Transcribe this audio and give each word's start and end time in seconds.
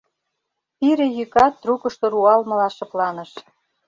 Пире 0.77 1.07
йӱкат 1.17 1.53
трукышто 1.61 2.05
руалмыла 2.13 2.67
шыпланыш. 2.77 3.31